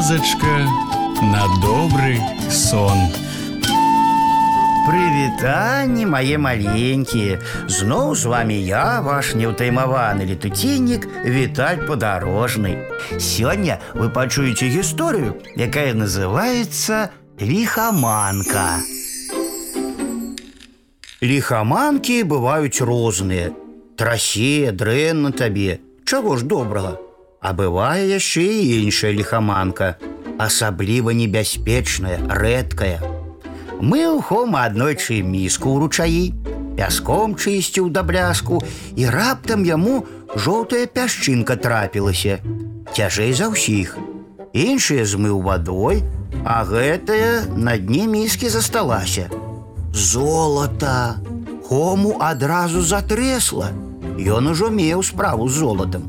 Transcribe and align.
казачка 0.00 0.56
на 1.20 1.44
добрый 1.60 2.18
сон. 2.50 2.98
Прывітанні 4.86 6.06
мае 6.06 6.38
маленькія 6.38 7.40
Зноў 7.68 8.14
з 8.14 8.24
вами 8.30 8.54
я 8.54 9.02
ваш 9.04 9.34
неўтаймаваны 9.34 10.24
летуценнік 10.30 11.04
Віталь 11.26 11.82
падарожны 11.88 12.86
Сёння 13.18 13.80
вы 13.94 14.08
пачуеце 14.08 14.70
гісторыю, 14.70 15.42
якая 15.56 15.92
называется 15.92 17.10
лихаманка 17.40 18.80
Лихаманкі 21.20 22.22
бываюць 22.22 22.80
розныя 22.80 23.50
Трасе, 23.98 24.70
дрэнна 24.70 25.34
табе 25.34 25.80
Чаго 26.06 26.38
ж 26.38 26.46
добрага 26.46 26.96
А 27.41 27.53
бывае 27.57 28.05
яшчэ 28.05 28.45
і 28.45 28.85
іншая 28.85 29.11
лихаманка 29.17 29.97
Асабліва 30.37 31.09
небяспечная, 31.09 32.21
рэдкая 32.29 33.01
Мыў 33.81 34.21
хома 34.21 34.69
аднойчы 34.69 35.25
міску 35.25 35.73
ў 35.73 35.77
ручаі, 35.81 36.25
пяском 36.77 37.33
чысціў 37.33 37.89
да 37.89 38.05
бляску, 38.05 38.61
і 38.93 39.09
раптам 39.09 39.65
яму 39.65 40.05
жоўтая 40.37 40.85
пясчынка 40.85 41.57
трапілася. 41.57 42.37
Цяжэй 42.93 43.33
за 43.33 43.49
ўсіх. 43.49 43.97
Іншыя 44.53 45.01
змыў 45.09 45.41
вадой, 45.41 46.05
а 46.45 46.61
гэтая 46.61 47.49
на 47.57 47.73
дне 47.81 48.05
міскі 48.05 48.53
засталася. 48.53 49.33
Золата! 49.89 51.17
Хому 51.65 52.21
адразу 52.21 52.85
затрэсла. 52.85 53.73
Ён 54.21 54.53
ужо 54.53 54.69
меў 54.69 55.01
справу 55.01 55.49
з 55.49 55.65
золатам. 55.65 56.05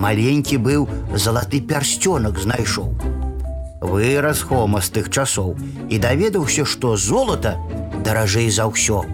Маленькі 0.00 0.56
быў 0.60 0.88
залаты 1.14 1.60
пярсцёнак 1.60 2.38
знайшоў. 2.38 2.92
Вырас 3.80 4.42
Хома 4.42 4.80
з 4.80 4.90
тых 4.92 5.10
часоў 5.10 5.56
і 5.88 5.98
даведаўся, 5.98 6.64
што 6.64 6.96
золата 6.96 7.56
даражэй 8.04 8.50
за 8.50 8.66
ўсё. 8.68 9.04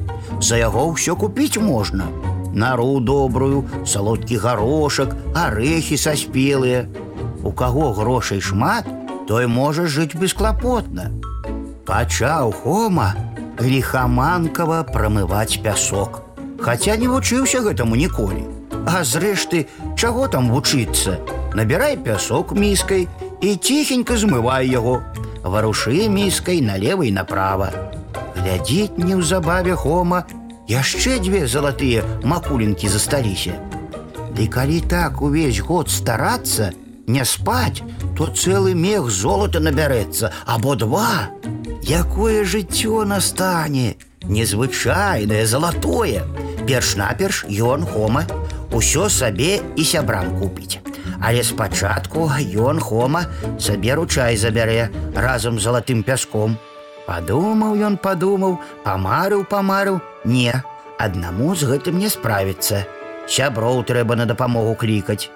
За 0.40 0.56
яго 0.56 0.90
ўсё 0.92 1.16
купіць 1.16 1.58
можна. 1.58 2.08
Нару 2.52 3.00
добрую, 3.00 3.64
салодкі 3.86 4.36
гарошак, 4.36 5.16
арэхі 5.34 5.96
саспелыя. 5.96 6.86
У 7.42 7.52
каго 7.52 7.92
грошай 7.92 8.40
шмат, 8.40 8.86
той 9.26 9.46
можа 9.46 9.86
жыць 9.86 10.14
бесклапотна. 10.14 11.10
Пачаў 11.86 12.52
Хома 12.52 13.14
лихаманкава 13.58 14.82
прамываць 14.84 15.62
пясок. 15.62 16.22
Хаця 16.62 16.96
не 16.96 17.08
вучыўся 17.08 17.62
гэтаму 17.62 17.96
ніколі. 17.96 18.46
А 18.86 19.02
зрэшты, 19.04 19.66
чаго 19.96 20.28
там 20.28 20.50
вучыцца? 20.50 21.18
Набірай 21.54 21.96
пясок 21.96 22.52
міскай 22.52 23.08
і 23.40 23.56
ціхенька 23.56 24.16
змывай 24.16 24.68
яго, 24.68 25.02
варушы 25.42 26.08
міскай 26.08 26.60
налево 26.60 27.04
і 27.04 27.12
направо. 27.12 27.68
Глядзець 28.36 28.98
неўзабаве 28.98 29.74
хома, 29.76 30.24
яшчэ 30.68 31.18
дзве 31.20 31.46
залатыя 31.46 32.02
макулінкі 32.24 32.88
засталіся. 32.88 33.58
Ды 34.32 34.48
калі 34.48 34.80
так 34.88 35.20
увесь 35.20 35.60
год 35.60 35.90
старацца, 35.90 36.72
не 37.06 37.24
спаць, 37.24 37.82
то 38.16 38.26
цэлы 38.32 38.72
мех 38.74 39.10
золата 39.10 39.60
набярэцца 39.60 40.32
або 40.46 40.74
два. 40.74 41.28
Якое 41.82 42.44
жыццё 42.44 43.04
настане, 43.04 43.96
незвычайнае 44.24 45.44
залатое. 45.46 46.24
Перш-наперш 46.66 47.44
ён 47.50 47.84
хома, 47.84 48.24
усё 48.71 49.09
сабе 49.09 49.59
і 49.75 49.83
сябрам 49.83 50.39
купіць. 50.39 50.79
Але 51.21 51.43
спачатку 51.43 52.29
ён 52.55 52.79
хома 52.79 53.25
сабе 53.59 53.95
ручай 53.95 54.37
забярэ 54.37 54.89
разам 55.15 55.59
з 55.59 55.63
залатым 55.63 56.03
пяском. 56.03 56.57
Падумаў 57.07 57.79
ён 57.87 57.95
падумаў, 57.97 58.59
памарыў 58.83 59.45
памарыў, 59.47 60.01
не, 60.25 60.51
аднаму 60.99 61.55
з 61.55 61.69
гэтым 61.71 61.97
не 61.99 62.09
справіцца. 62.09 62.83
Сяброў 63.27 63.83
трэба 63.87 64.15
на 64.15 64.25
дапамогу 64.25 64.75
клікаць. 64.75 65.29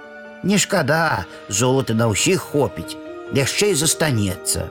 Не 0.44 0.58
шкада, 0.58 1.26
золата 1.48 1.94
на 1.94 2.12
ўсіх 2.12 2.42
хопіць, 2.52 2.98
яшчэ 3.32 3.72
і 3.72 3.80
застанецца. 3.80 4.68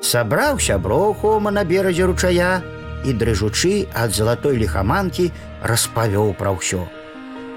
Сабраў 0.00 0.60
сяброў 0.60 1.14
хома 1.18 1.50
на 1.50 1.64
беразе 1.64 2.06
ручая 2.06 2.62
і 3.04 3.12
дрыжучы 3.12 3.88
ад 3.96 4.14
залатой 4.14 4.56
лихаманкі 4.62 5.30
распавёў 5.66 6.32
пра 6.38 6.54
ўсё. 6.54 6.86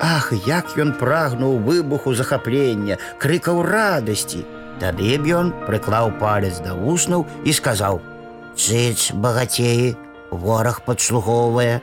Ах, 0.03 0.33
як 0.45 0.75
ён 0.75 0.91
прагнуў 0.99 1.63
выбуху 1.63 2.11
захаплення, 2.11 2.97
крыкаў 3.23 3.61
радасці. 3.63 4.43
Тады 4.81 5.15
б 5.15 5.31
ён 5.31 5.51
прыклаў 5.63 6.11
палец 6.19 6.59
да 6.59 6.75
вуснаў 6.75 7.23
і 7.47 7.53
сказаў: 7.55 8.01
«Цыц, 8.59 9.15
багацеі, 9.15 9.95
вораг 10.29 10.81
падслугоўвае. 10.83 11.79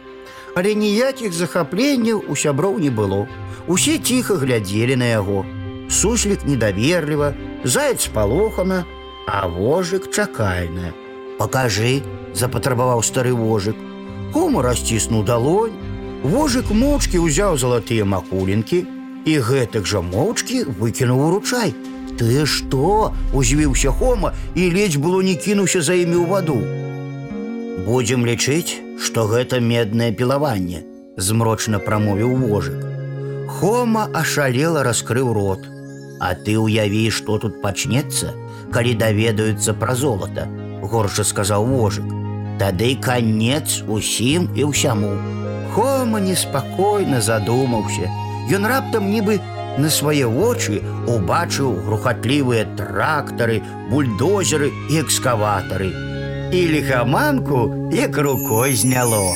Але 0.53 0.75
ніякіх 0.75 1.33
захапленняў 1.33 2.21
у 2.29 2.37
сяброў 2.37 2.77
не 2.85 2.91
было. 2.91 3.25
Усе 3.67 3.97
ціха 3.97 4.37
глядзелі 4.37 5.01
на 5.01 5.09
яго. 5.17 5.47
Суслік 5.89 6.45
недаверліва, 6.45 7.33
заяц 7.65 8.07
палохана, 8.13 8.85
а 9.27 9.49
вожык 9.49 10.11
чакальна. 10.13 10.93
Пакажы, 11.39 12.03
запатрабаваў 12.35 13.01
стары 13.01 13.33
вожык. 13.33 13.77
Кому 14.35 14.61
расціснуў 14.61 15.25
далонь, 15.25 15.73
Вожык 16.26 16.72
моўчкі 16.72 17.22
ўзяў 17.22 17.58
залатыя 17.62 18.06
макулінкі 18.06 18.80
і 19.30 19.34
гэтак 19.50 19.86
жа 19.86 20.02
моўчкі 20.02 20.64
выкінуў 20.80 21.20
у 21.28 21.30
ручай. 21.36 21.76
Ты 22.18 22.46
што? 22.46 23.14
узвіўся 23.34 23.92
Хома 23.92 24.34
і 24.56 24.72
ледзь 24.72 24.98
было 24.98 25.22
не 25.22 25.36
кінуўся 25.36 25.82
за 25.82 25.94
імі 25.94 26.18
ў 26.24 26.26
ваду. 26.26 26.60
Будзем 27.86 28.26
лічыць, 28.26 28.80
што 28.98 29.28
гэта 29.28 29.60
меднае 29.60 30.12
пілаванне, 30.12 30.82
змрочна 31.18 31.80
прамовіў 31.80 32.36
вожык. 32.48 32.80
Хома 33.60 34.10
ашалела 34.14 34.84
раскрыў 34.84 35.34
рот. 35.34 35.68
А 36.20 36.34
ты 36.34 36.56
ўяві, 36.58 37.12
што 37.12 37.38
тут 37.38 37.62
пачнецца, 37.62 38.32
калі 38.72 38.96
даведаюцца 38.96 39.76
пра 39.76 39.94
золата, 39.94 40.48
горша 40.82 41.28
сказаў 41.28 41.68
вожык. 41.68 42.08
Тады 42.58 42.96
канец 42.96 43.84
усім 43.88 44.48
і 44.56 44.72
ўсяму. 44.72 45.12
Хома 45.74 46.20
неспакойна 46.20 47.22
задумаўся. 47.22 48.12
Ён 48.52 48.68
раптам 48.70 49.10
нібы 49.12 49.40
на 49.78 49.90
свае 49.90 50.28
вочы 50.28 50.82
убачыў 51.08 51.74
грухатлівыя 51.88 52.68
трактары, 52.78 53.62
бульдозеры 53.90 54.72
і 54.90 55.02
экскаватары. 55.02 55.92
І 56.54 56.62
лихаманку 56.76 57.90
як 57.92 58.18
рукой 58.18 58.76
зняло. 58.76 59.36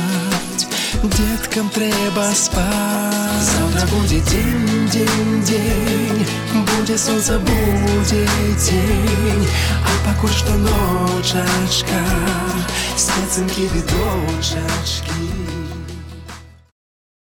Деткам 0.99 1.69
трэба 1.69 2.25
спаць. 2.35 3.41
Завтра 3.41 3.87
будзе 3.87 4.19
дзень, 4.27 4.89
дзень, 4.91 5.41
дзень, 5.43 6.25
будзе 6.53 6.97
сонца, 6.97 7.39
будзе 7.39 8.27
дзень, 8.57 9.47
а 9.81 9.91
пакуль 10.05 10.35
што 10.35 10.51
ночачка, 10.51 12.03
Специнки 12.97 13.69
від 13.73 13.91